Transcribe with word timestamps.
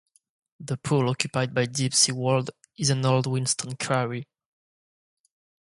The 0.59 0.77
pool 0.77 1.09
occupied 1.11 1.53
by 1.53 1.67
Deep 1.67 1.93
Sea 1.93 2.11
World 2.13 2.49
is 2.75 2.89
an 2.89 3.05
old 3.05 3.27
whinstone 3.27 3.75
quarry. 3.77 4.25